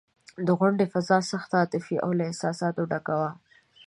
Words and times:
د 0.45 0.47
غونډې 0.59 0.85
فضا 0.93 1.17
سخته 1.31 1.55
عاطفي 1.61 1.95
او 2.03 2.09
له 2.17 2.23
احساساتو 2.29 2.87
ډکه 2.91 3.13
وه. 3.19 3.31